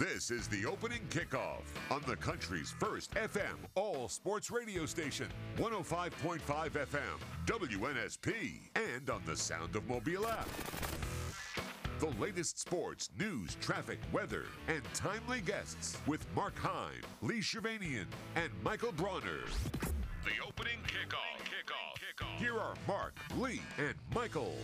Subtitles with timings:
[0.00, 5.26] This is the opening kickoff on the country's first FM all sports radio station,
[5.58, 10.48] 105.5 FM, WNSP, and on the Sound of Mobile app.
[11.98, 18.06] The latest sports, news, traffic, weather, and timely guests with Mark Heim, Lee Shervanian,
[18.36, 19.44] and Michael Bronner.
[20.24, 22.38] The opening kickoff.
[22.38, 24.56] Here are Mark, Lee, and Michael.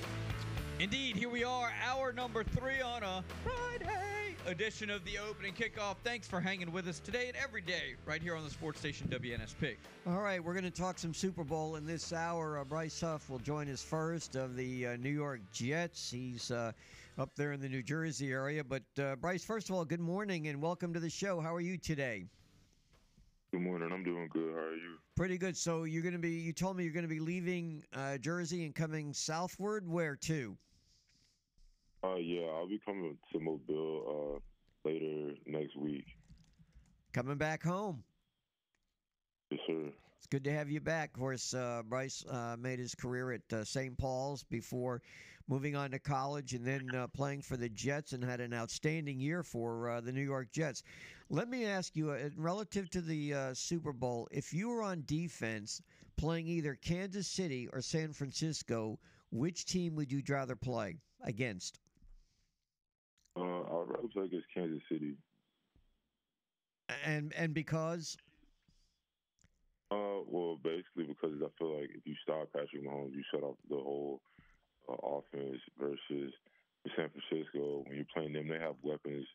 [0.79, 5.97] Indeed, here we are, hour number three on a Friday edition of the opening kickoff.
[6.05, 9.09] Thanks for hanging with us today and every day right here on the sports station
[9.09, 9.77] WNSP.
[10.07, 12.59] All right, we're going to talk some Super Bowl in this hour.
[12.59, 16.11] Uh, Bryce Huff will join us first of the uh, New York Jets.
[16.11, 16.73] He's uh,
[17.17, 18.63] up there in the New Jersey area.
[18.63, 21.41] But uh, Bryce, first of all, good morning and welcome to the show.
[21.41, 22.27] How are you today?
[23.51, 23.89] Good morning.
[23.91, 24.53] I'm doing good.
[24.53, 24.99] How are you?
[25.17, 25.57] Pretty good.
[25.57, 26.33] So you're going to be.
[26.33, 29.89] You told me you're going to be leaving uh, Jersey and coming southward.
[29.89, 30.55] Where to?
[32.07, 36.05] Uh, yeah, I'll be coming to Mobile uh, later next week.
[37.13, 38.05] Coming back home.
[39.51, 39.93] Yes, sir.
[40.19, 41.11] It's good to have you back.
[41.15, 43.97] Of course, uh, Bryce uh, made his career at uh, St.
[43.97, 45.03] Paul's before
[45.49, 49.21] moving on to college and then uh, playing for the Jets and had an outstanding
[49.21, 50.83] year for uh, the New York Jets.
[51.29, 55.03] Let me ask you, uh, relative to the uh, Super Bowl, if you were on
[55.07, 55.83] defense
[56.17, 58.99] playing either Kansas City or San Francisco,
[59.31, 61.81] which team would you rather play against?
[63.37, 65.17] Uh, I'd rather play against Kansas City.
[67.05, 68.17] And and because
[69.91, 73.57] Uh, well, basically because I feel like if you stop Patrick Mahomes, you shut off
[73.69, 74.21] the whole
[74.89, 75.61] uh, offense.
[75.79, 76.33] Versus
[76.97, 79.27] San Francisco, when you're playing them, they have weapons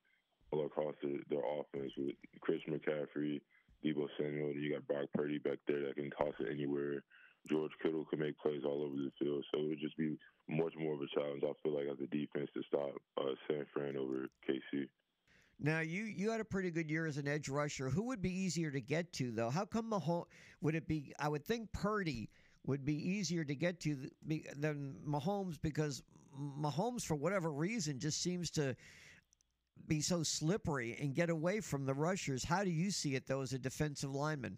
[0.52, 3.42] all across the, their offense with Chris McCaffrey,
[3.86, 4.54] Deebo Samuel.
[4.54, 7.04] You got Brock Purdy back there that can toss it anywhere.
[7.50, 10.18] George Kittle can make plays all over the field, so it would just be
[10.50, 11.44] much more of a challenge.
[11.44, 14.88] I feel like as a defense to stop uh, San Fran over KC.
[15.60, 17.90] Now you you had a pretty good year as an edge rusher.
[17.90, 19.50] Who would be easier to get to though?
[19.50, 20.26] How come Mahomes
[20.62, 21.14] would it be?
[21.20, 22.30] I would think Purdy
[22.66, 24.10] would be easier to get to
[24.58, 26.04] than Mahomes because
[26.40, 28.76] Mahomes for whatever reason just seems to
[29.88, 32.44] be so slippery and get away from the rushers.
[32.44, 34.58] How do you see it though as a defensive lineman?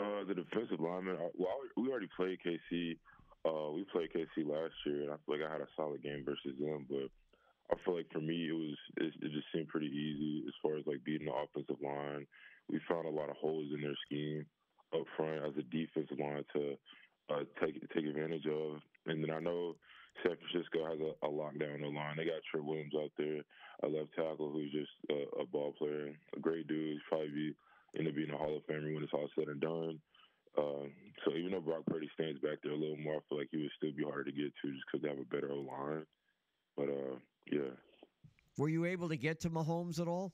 [0.00, 1.16] Uh, the defensive lineman.
[1.16, 2.96] uh, Well, we already played KC.
[3.44, 6.24] Uh, we played KC last year, and I feel like I had a solid game
[6.24, 6.86] versus them.
[6.88, 7.08] But
[7.70, 10.76] I feel like for me, it was it, it just seemed pretty easy as far
[10.76, 12.26] as like beating the offensive line.
[12.68, 14.46] We found a lot of holes in their scheme
[14.94, 16.74] up front as a defensive line to
[17.30, 18.80] uh, take take advantage of.
[19.06, 19.76] And then I know
[20.22, 22.16] San Francisco has a, a lockdown the line.
[22.16, 23.40] They got Trent Williams out there,
[23.82, 26.92] a left tackle who's just a, a ball player, a great dude.
[26.92, 27.54] He's probably be
[27.98, 30.00] end up being a Hall of Famer when it's all said and done.
[30.58, 30.86] Uh,
[31.24, 33.58] so even though Brock Purdy stands back there a little more, I feel like he
[33.58, 36.06] would still be harder to get to just because they have a better O line.
[36.76, 37.16] But uh,
[37.50, 37.70] yeah,
[38.58, 40.32] Were you able to get to Mahomes at all?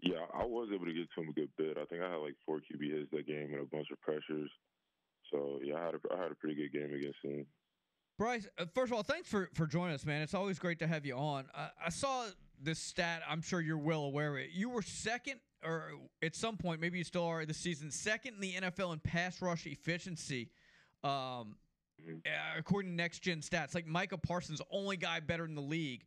[0.00, 1.76] yeah, I was able to get to him a good bit.
[1.76, 4.50] I think I had like four QB hits that game and a bunch of pressures.
[5.30, 7.46] So yeah, I had a, I had a pretty good game against him.
[8.16, 10.22] Bryce, uh, first of all, thanks for, for joining us, man.
[10.22, 11.46] It's always great to have you on.
[11.54, 12.26] I, I saw
[12.62, 13.22] this stat.
[13.28, 14.50] I'm sure you're well aware of it.
[14.52, 15.92] You were second, or
[16.22, 19.40] at some point, maybe you still are this season, second in the NFL in pass
[19.42, 20.50] rush efficiency.
[21.04, 21.56] Um,
[22.00, 22.24] Mhm.
[22.26, 26.04] uh, according to Next Gen Stats, like Micah Parsons, only guy better in the league.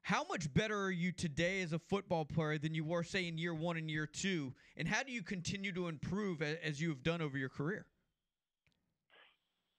[0.00, 3.36] How much better are you today as a football player than you were, say, in
[3.36, 4.54] year one and year two?
[4.76, 7.86] And how do you continue to improve as you have done over your career?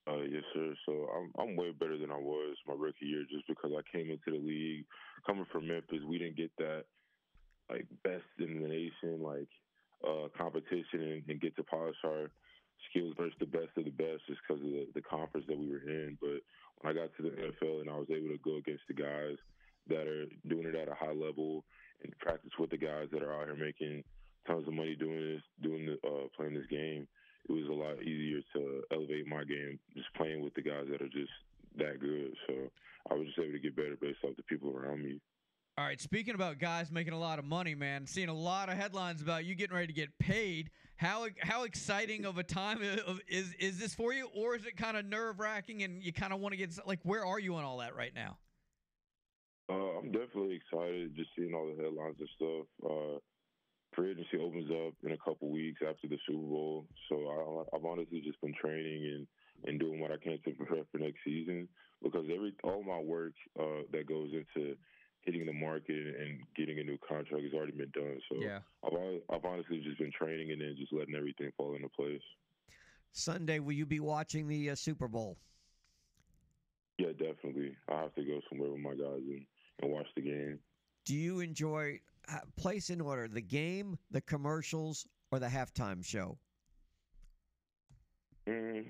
[0.09, 0.73] Uh, yes, sir.
[0.85, 4.09] So I'm I'm way better than I was my rookie year, just because I came
[4.09, 4.85] into the league
[5.25, 6.01] coming from Memphis.
[6.07, 6.85] We didn't get that
[7.69, 9.49] like best in the nation like
[10.01, 12.31] uh, competition and, and get to polish our
[12.89, 15.69] skills versus the best of the best, just because of the, the conference that we
[15.69, 16.17] were in.
[16.19, 16.41] But
[16.81, 19.37] when I got to the NFL and I was able to go against the guys
[19.89, 21.65] that are doing it at a high level
[22.01, 24.03] and practice with the guys that are out here making
[24.47, 27.05] tons of money doing this, doing the uh, playing this game
[27.47, 31.01] it was a lot easier to elevate my game just playing with the guys that
[31.01, 31.31] are just
[31.77, 32.33] that good.
[32.47, 32.53] So
[33.09, 35.19] I was just able to get better based off the people around me.
[35.77, 38.75] All right, speaking about guys making a lot of money, man, seeing a lot of
[38.75, 40.71] headlines about you getting ready to get paid.
[40.97, 42.81] How how exciting of a time
[43.29, 46.33] is is this for you, or is it kind of nerve wracking and you kind
[46.33, 48.37] of want to get like where are you on all that right now?
[49.69, 52.65] Uh, I'm definitely excited just seeing all the headlines and stuff.
[52.83, 53.19] Uh,
[53.95, 57.85] free agency opens up in a couple weeks after the Super Bowl, so I, I've
[57.85, 59.27] honestly just been training and,
[59.65, 61.67] and doing what I can to prepare for next season
[62.03, 64.75] because every all my work uh, that goes into
[65.21, 68.19] hitting the market and getting a new contract has already been done.
[68.31, 68.37] So
[68.85, 72.21] I've, I've honestly just been training and then just letting everything fall into place.
[73.11, 75.37] Sunday, will you be watching the uh, Super Bowl?
[76.97, 77.75] Yeah, definitely.
[77.89, 79.45] I have to go somewhere with my guys and,
[79.81, 80.59] and watch the game.
[81.05, 81.99] Do you enjoy?
[82.31, 86.37] Uh, place in order the game, the commercials, or the halftime show.
[88.47, 88.85] Mm,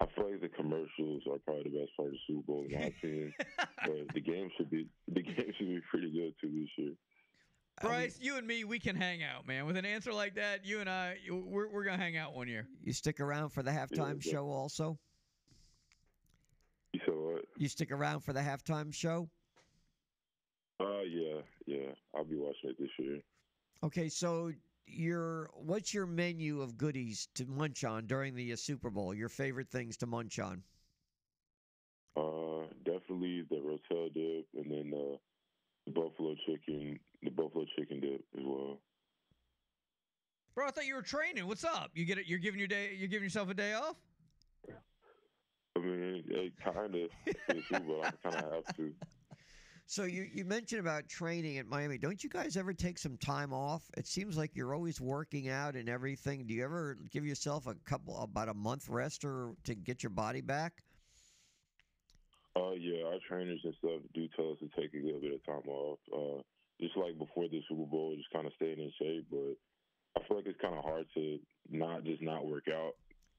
[0.00, 2.78] I feel like the commercials are probably the best part of the Super Bowl in
[2.78, 3.34] my opinion.
[3.58, 6.92] but the game should be the game should be pretty good too this year.
[7.78, 9.66] I mean, Bryce, you and me, we can hang out, man.
[9.66, 12.68] With an answer like that, you and I, we're, we're gonna hang out one year.
[12.82, 14.98] you stick around for the halftime but- show also?
[16.92, 17.44] You said what?
[17.56, 19.28] You stick around for the halftime show?
[20.80, 21.92] Uh, yeah, yeah.
[22.14, 23.20] I'll be watching it this year.
[23.82, 24.52] Okay, so
[24.86, 29.14] your what's your menu of goodies to munch on during the uh, Super Bowl?
[29.14, 30.62] Your favorite things to munch on?
[32.16, 35.16] Uh, definitely the Rotel dip, and then uh,
[35.86, 38.78] the buffalo chicken, the buffalo chicken dip as well.
[40.54, 41.46] Bro, I thought you were training.
[41.46, 41.90] What's up?
[41.94, 42.26] You get it?
[42.26, 42.94] You're giving your day.
[42.96, 43.96] You're giving yourself a day off.
[45.76, 47.10] I mean, it kind of,
[47.48, 47.56] but
[48.04, 48.92] I kind of have to.
[49.86, 51.98] So you you mentioned about training at Miami.
[51.98, 53.82] Don't you guys ever take some time off?
[53.96, 56.46] It seems like you're always working out and everything.
[56.46, 60.10] Do you ever give yourself a couple about a month rest or to get your
[60.10, 60.72] body back?
[62.56, 65.44] Uh, yeah, our trainers and stuff do tell us to take a little bit of
[65.44, 65.98] time off.
[66.12, 66.40] Uh,
[66.80, 69.26] just like before the Super Bowl, just kind of staying in shape.
[69.30, 69.56] But
[70.16, 71.38] I feel like it's kind of hard to
[71.68, 72.92] not just not work out.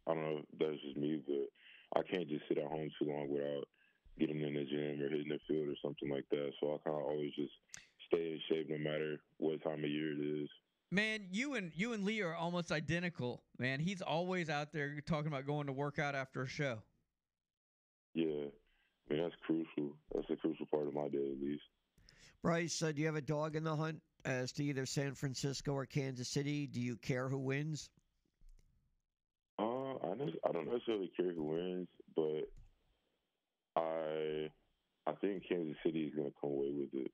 [0.08, 3.10] I don't know if that's just me, but I can't just sit at home too
[3.10, 3.66] long without
[4.20, 6.52] getting in the gym or hitting the field or something like that.
[6.60, 7.54] So I kind of always just
[8.08, 10.50] stay in shape no matter what time of year it is.
[10.92, 13.44] Man, you and you and Lee are almost identical.
[13.58, 16.84] Man, he's always out there talking about going to work out after a show.
[18.14, 18.46] Yeah,
[19.10, 19.98] I mean that's crucial.
[20.14, 21.64] That's a crucial part of my day, at least.
[22.42, 25.74] Bryce, uh, do you have a dog in the hunt as to either San Francisco
[25.74, 26.68] or Kansas City?
[26.68, 27.90] Do you care who wins?
[29.58, 32.50] Uh, I ne- I don't necessarily care who wins, but
[33.76, 34.50] I
[35.08, 37.12] I think Kansas City is going to come away with it.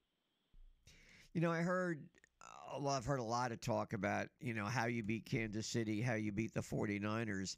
[1.34, 2.04] You know, I heard
[2.42, 5.68] uh, well, I've heard a lot of talk about, you know, how you beat Kansas
[5.68, 7.58] City, how you beat the 49ers.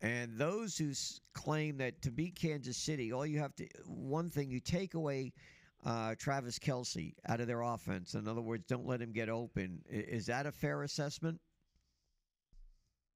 [0.00, 4.30] And those who s- claim that to beat Kansas City, all you have to, one
[4.30, 5.32] thing, you take away
[5.84, 8.14] uh, Travis Kelce out of their offense.
[8.14, 9.82] In other words, don't let him get open.
[9.88, 11.40] Is that a fair assessment?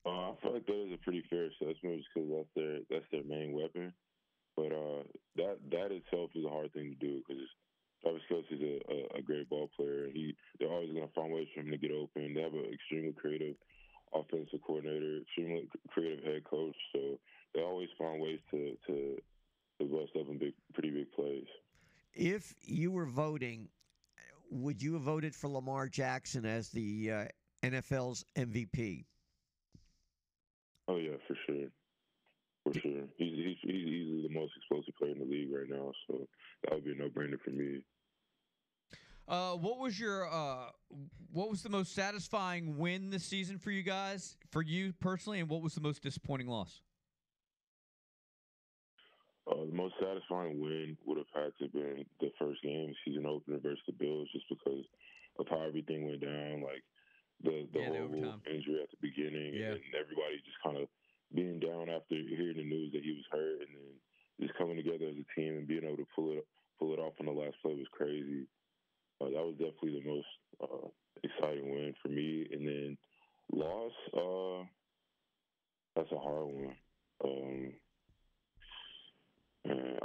[0.05, 3.23] Uh, I feel like that is a pretty fair assessment because that's their that's their
[3.25, 3.93] main weapon.
[4.57, 5.03] But uh,
[5.37, 7.43] that that itself is a hard thing to do because
[8.03, 10.09] Travis Kelce's a, a, a great ball player.
[10.13, 12.35] He they're always going to find ways for him to get open.
[12.35, 13.57] They have an extremely creative
[14.15, 16.77] offensive coordinator, extremely creative head coach.
[16.93, 17.19] So
[17.55, 19.17] they always find ways to to,
[19.81, 21.47] to bust up in big, pretty big plays.
[22.15, 23.69] If you were voting,
[24.51, 27.25] would you have voted for Lamar Jackson as the uh,
[27.63, 29.07] NFL's MVP?
[30.89, 31.69] Oh yeah, for sure,
[32.65, 33.05] for sure.
[33.17, 35.93] He's he's he's easily the most explosive player in the league right now.
[36.09, 36.27] So
[36.65, 37.83] that would be a no brainer for me.
[39.29, 40.71] Uh, what was your uh,
[41.33, 45.49] what was the most satisfying win this season for you guys, for you personally, and
[45.49, 46.83] what was the most disappointing loss?
[49.51, 53.27] Uh, the most satisfying win would have had to have been the first game, season
[53.27, 54.85] opener versus the Bills, just because
[55.39, 56.63] of how everything went down.
[56.63, 56.83] Like
[57.43, 59.75] the the Yeah, horrible injury at the beginning, Yeah.
[59.75, 60.87] and everybody just kind of
[61.35, 63.95] being down after hearing the news that he was hurt, and then
[64.41, 66.47] just coming together as a team and being able to pull it
[66.79, 68.47] pull it off on the last play was crazy.
[69.21, 70.27] Uh, that was definitely the most
[70.63, 70.89] uh,
[71.23, 72.47] exciting win for me.
[72.51, 72.99] And then
[73.53, 74.65] loss, uh,
[75.95, 76.77] that's a hard one.
[77.25, 77.73] Um,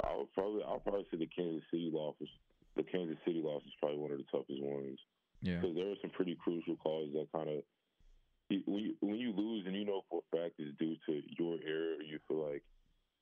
[0.04, 2.14] I would probably I'll probably say the Kansas City loss.
[2.20, 2.28] was-
[2.76, 5.00] The Kansas City loss is probably one of the toughest ones
[5.42, 5.58] Yeah.
[5.60, 7.64] because there were some pretty crucial calls that kind of
[8.48, 11.58] when you, when you lose and you know for a fact it's due to your
[11.66, 12.62] error, you feel like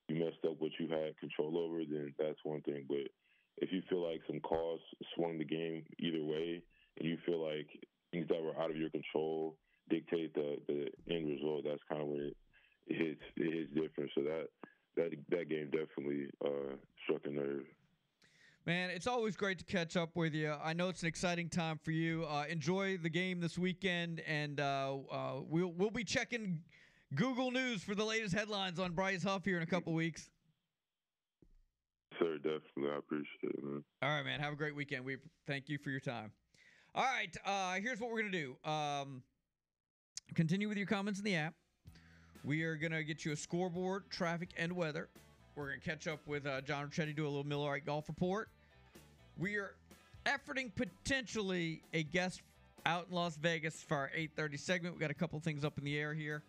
[0.07, 2.85] you messed up what you had control over, then that's one thing.
[2.87, 3.11] But
[3.57, 4.79] if you feel like some calls
[5.15, 6.61] swung the game either way,
[6.99, 7.67] and you feel like
[8.11, 9.55] things that were out of your control
[9.89, 12.37] dictate the the end result, that's kind of when it,
[12.87, 14.11] it hits it hits different.
[14.15, 14.47] So that
[14.95, 17.65] that that game definitely uh, struck a nerve.
[18.67, 20.53] Man, it's always great to catch up with you.
[20.61, 22.25] I know it's an exciting time for you.
[22.25, 26.59] Uh, enjoy the game this weekend, and uh, uh, we'll we'll be checking
[27.15, 30.29] Google News for the latest headlines on Bryce Huff here in a couple weeks.
[32.19, 33.83] Sir, definitely, I appreciate it, man.
[34.01, 34.41] All right, man.
[34.41, 35.05] Have a great weekend.
[35.05, 36.33] We thank you for your time.
[36.93, 38.69] All right, uh, here's what we're gonna do.
[38.69, 39.23] Um,
[40.35, 41.53] continue with your comments in the app.
[42.43, 45.07] We are gonna get you a scoreboard, traffic, and weather.
[45.55, 48.49] We're gonna catch up with uh, John Ricchetti, do a little Millerite golf report.
[49.39, 49.73] We are
[50.25, 52.41] efforting potentially a guest
[52.85, 54.95] out in Las Vegas for our 8:30 segment.
[54.95, 56.43] We got a couple things up in the air here.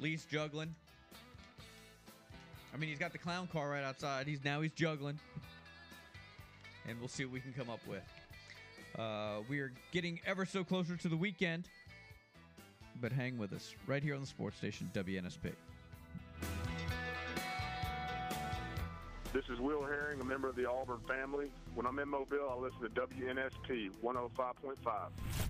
[0.00, 0.74] Lee's juggling.
[2.72, 4.26] I mean, he's got the clown car right outside.
[4.26, 5.18] He's now he's juggling
[6.88, 8.02] and we'll see what we can come up with.
[8.98, 11.68] Uh, we are getting ever so closer to the weekend,
[13.00, 15.52] but hang with us right here on the sports station WNSP.
[19.38, 21.52] This is Will Herring, a member of the Auburn family.
[21.76, 25.47] When I'm in Mobile, I listen to WNSP 105.5.